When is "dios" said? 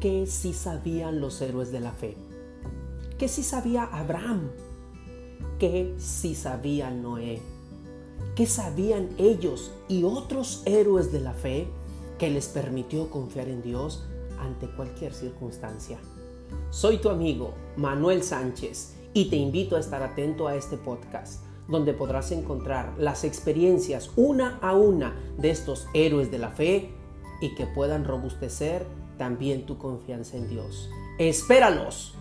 13.62-14.06, 30.48-30.88